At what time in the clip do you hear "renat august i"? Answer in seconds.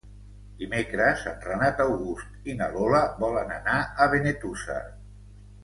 1.43-2.55